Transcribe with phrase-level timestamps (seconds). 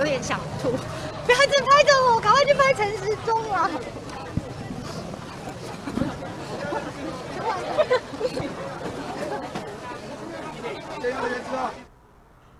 [0.00, 0.70] 有点想吐。
[1.26, 3.70] 不要一直拍着我，赶快去拍陈时中啊！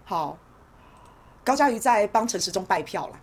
[0.04, 0.36] 好，
[1.42, 3.18] 高嘉瑜在帮陈时中拜票了。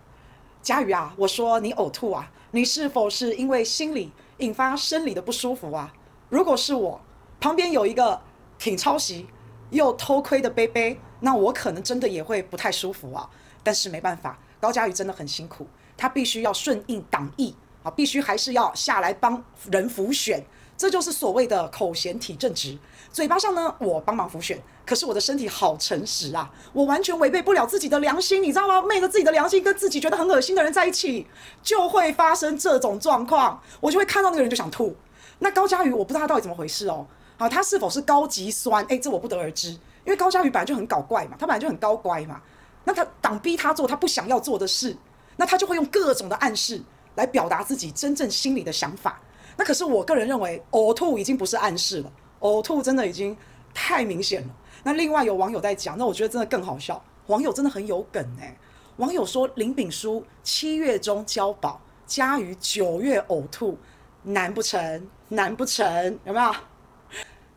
[0.62, 5.92] 嘉瑜啊，我说你呕吐啊，你是否是因为心理引发生理的不舒服啊？
[6.28, 7.00] 如果是我
[7.40, 8.20] 旁边有一个
[8.58, 9.28] 挺抄袭
[9.70, 13.30] 又偷窥的杯杯，那我可能真的也会不太舒服啊。
[13.68, 20.42] 但是没办法，高嘉瑜真的很辛苦，他必须要顺应党意啊，必须还是要下来帮人辅选，
[20.74, 22.78] 这就是所谓的口嫌体正直。
[23.12, 28.80] 嘴巴上呢，我帮忙辅选，可是我的身体好诚实啊，我完全违背不了自己的良心，你知道吗？
[28.80, 31.26] 昧着自己的良心跟自己觉得很恶心的人在一起，
[31.62, 34.96] 就会发生这种状况，我就会看到那个人就想吐。
[35.40, 37.06] 那高嘉瑜，我不知道他到底怎么回事哦。
[37.36, 38.82] 好，他是否是高级酸？
[38.86, 39.72] 诶，这我不得而知。
[40.06, 42.40] 因为高嘉瑜本来就很搞怪嘛，他本来就很高乖嘛。
[42.84, 44.96] 那他党逼他做他不想要做的事，
[45.36, 46.82] 那他就会用各种的暗示
[47.14, 49.20] 来表达自己真正心里的想法。
[49.56, 53.36] 那可是我个人认为，呕吐已经不是暗示了，呕吐真的已经
[53.74, 54.48] 太明显了。
[54.84, 57.02] 那另外有网友在讲，那我觉得真的更好笑。
[57.26, 58.56] 网友真的很有梗诶。
[58.96, 63.76] 网友说林炳书七月中交保，嘉于九月呕吐。
[64.22, 65.08] 难不成？
[65.28, 66.18] 难不成？
[66.24, 66.54] 有没有？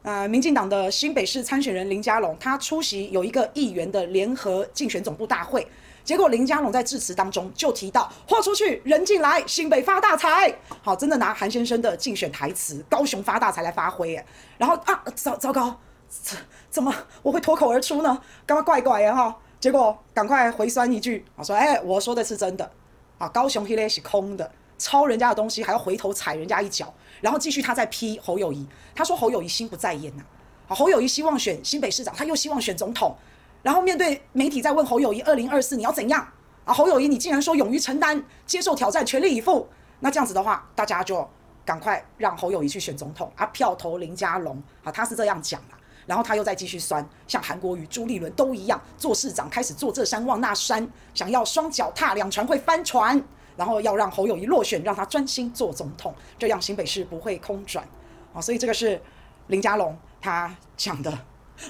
[0.03, 5.67] 呃，民进党的新北市参选人林佳龙，他出席有一个议员的联合竞选总部大会，
[6.03, 10.51] 结果林佳龙在致辞当中就提到“豁出去，人进来，新北发大财”。
[10.81, 14.25] 好，真的拿韩先生的竞选台词“高雄发大财”来发挥，耶，
[14.57, 16.35] 然后啊，糟糟糕，怎
[16.71, 18.19] 怎么我会脱口而出呢？
[18.47, 22.71] 干嘛怪怪的哈，结果赶快回酸一句，我说：“哎，我说的是真的，
[23.19, 30.23] 啊，高雄现在是空的。”抄人家的东西还要回头踩人家一脚，然后继续他在批侯友宜，他说侯友宜心不在焉呐，
[30.67, 33.15] 好，侯友宜希望选新北市长，他又希望选总统，
[33.61, 36.27] 然后面对媒体在问侯友宜二零二四你要怎样？
[36.65, 36.73] 啊？
[36.73, 41.29] 侯友宜你竟然说勇于承担，接受挑战，全力以赴，那这样子的话，大家就
[41.63, 45.75] 赶快让侯友宜去选总统啊，票投林佳龙啊，他是这样讲的，
[46.07, 53.23] 然后他又再继续酸，像韩国瑜、朱立伦都一样，做市长开始坐这山望那山，想要双脚踏两船会翻船。
[53.55, 57.87] 然后要让侯友谊落选，让他专心做总统，这样新北市不会空转
[58.33, 58.41] 啊！
[58.41, 59.01] 所以这个是
[59.47, 61.17] 林佳龙他讲的，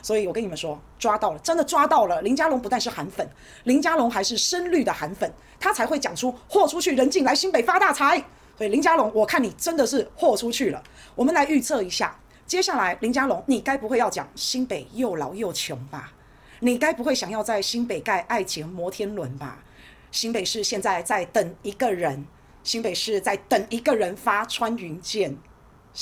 [0.01, 2.21] 所以我跟你们说，抓到了，真的抓到了。
[2.21, 3.27] 林佳龙不但是韩粉，
[3.63, 8.23] 林佳龙还是深绿的韩粉，他才会讲出“豁出去，人进来，新北发大财”。
[8.57, 10.81] 所以林佳龙，我看你真的是豁出去了。
[11.15, 12.15] 我们来预测一下，
[12.45, 16.13] 接下来林佳龙，你该不会要讲新北又老又穷吧？
[16.59, 19.63] 你该不会想要在新北盖爱情摩天轮吧？
[20.11, 22.25] 新北市现在在等一个人，
[22.63, 25.35] 新北市在等一个人发穿云箭，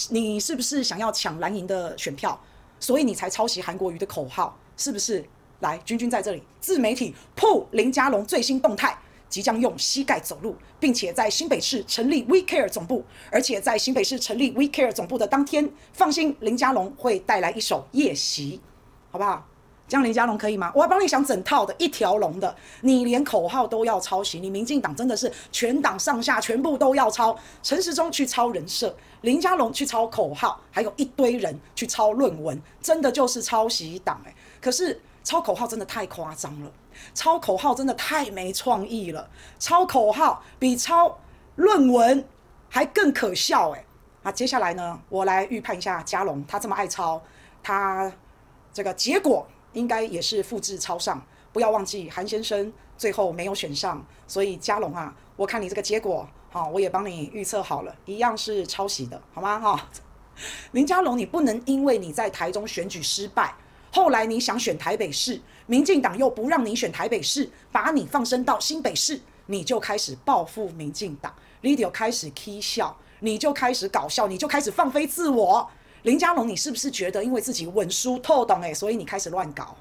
[0.09, 2.40] 你是不是想要抢蓝营的选票？
[2.80, 5.24] 所以你才抄袭韩国瑜的口号，是不是？
[5.59, 18.62] 来，君君在这里，自媒体铺林家龙最新动态，即将用膝盖走路，并且在新北市成立 We Care 总部，而且在新北市成立 We Care 总部的当天，放心，林家龙会带来一首夜袭，
[19.12, 19.49] 好不好？
[19.90, 20.72] 这样林佳龙可以吗？
[20.76, 27.36] 我要帮你想整套的一条龙的，你连口号都要抄袭，你民进党真的是全党上下全部都要抄。
[27.64, 34.36] 陈时中去抄人设，林佳龙去抄口号，还有一堆人去抄论文，真的就是抄袭党哎。
[34.62, 36.72] 可是抄口号真的太夸张了，
[37.16, 41.18] 抄口号真的太没创意了，抄口号比抄
[41.56, 42.24] 论文
[42.70, 43.84] 还更可笑哎。
[44.22, 47.20] 那接下来呢，我来预判一下佳龙，他这么爱抄，
[47.64, 48.12] 他
[48.72, 49.48] 这个结果。
[49.74, 51.22] 应该也是复制抄上，
[51.52, 59.60] 不要忘记韩先生最后没有选上，所以嘉龙啊，我看你这个结果，好，我也帮你预测好了，一样是抄袭的，好吗？
[59.60, 59.89] 哈，
[60.74, 63.54] 林嘉龙，你不能因为你在台中选举失败，
[63.92, 75.69] 后来你想选台北市，民进党又不让你选台北市，把你放生到新北市，你就开始报复民进党，你就开始起笑，你就开始搞笑，你就开始放飞自我。
[76.04, 79.75] 林佳龙，你是不是觉得因为自己稳输透懂诶，所以你开始乱搞？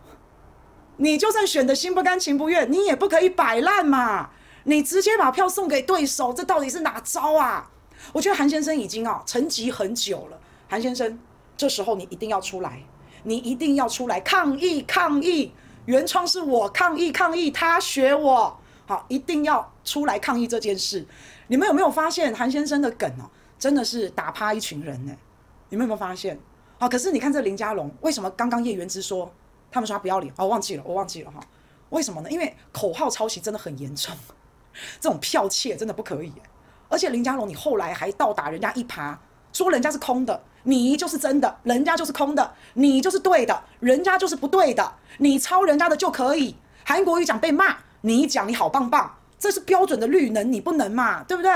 [0.97, 4.31] 你就算选的心不甘情不愿，你也不可以摆烂嘛！
[4.65, 7.71] 你直接把票送给对手，这到底是哪招啊？
[8.13, 10.41] 我觉得韩先生已经啊沉寂很久了。
[10.69, 11.19] 韩先生，
[11.57, 12.83] 这时候你一定要出来，
[13.23, 15.53] 你一定要出来抗议抗议！
[15.87, 21.07] 原创是我抗议抗议，他学我，好，一定要出来抗议这件事。
[21.47, 25.13] 你们有没有发现韩先生的梗哦，真的是打趴一群人呢？
[25.69, 26.39] 你们有没有发现？
[26.79, 29.31] 好，可是你看这林家龙，为什么刚刚叶元之说
[29.71, 30.33] 他们说他不要脸？
[30.37, 31.41] 哦，我忘记了，我忘记了哈。
[31.91, 32.31] 为什么呢？
[32.31, 34.15] 因为口号抄袭真的很严重，
[35.01, 36.33] 这种剽窃真的不可以。
[36.89, 39.17] 而且林家龙，你后来还倒打人家一耙，
[39.53, 46.57] 说人家是空的，你就是真的，人家就是空的，你就是对的，人家就是不对的，你抄人家的就可以。
[46.85, 51.53] 韩国瑜讲被骂，你讲你好棒棒，这是标准的绿能，你不能嘛，对不对？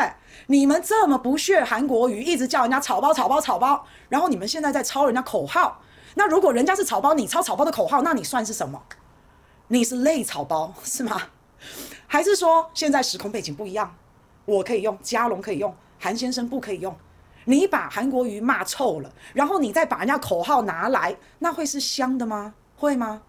[0.46, 5.80] 你们这么不屑韩国瑜，一直叫人家草包草包草包，然后你们现在在抄人家口号，
[6.14, 8.80] 那如果人家是草包，你抄草包的口号，那你算是什么？
[9.68, 11.20] 你是类草包是吗？
[12.06, 13.94] 还是说现在时空背景不一样？
[14.44, 16.94] 我可以用，加龙可以用，韩先生不可以用。
[17.44, 22.54] 你把韩国瑜骂臭了，然后你再把人家口号拿来，那会是香的吗？
[22.76, 23.22] 会吗？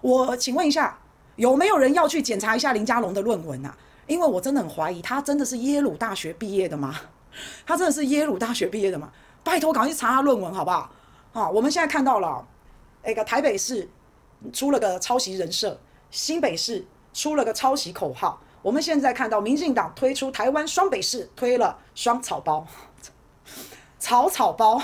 [0.00, 0.98] 我请问一下，
[1.36, 3.74] 有没有人要去检查一下林佳龙的论文啊？
[4.06, 6.94] 因为我真的很怀疑，他真的是耶鲁大学毕业的吗？
[7.66, 9.10] 他真的是耶鲁大学毕业的吗？
[9.42, 10.90] 拜托，赶快去查他论文好不好？
[11.32, 12.46] 好，我们现在看到了，
[13.02, 13.88] 那个台北市。
[14.52, 15.80] 出了个抄袭人设，
[16.10, 16.84] 新北市
[17.14, 18.38] 出了个抄袭口号。
[18.60, 22.66] 我们现在看到民进党推出台湾双北市推了双草包，
[23.98, 24.78] 草草包，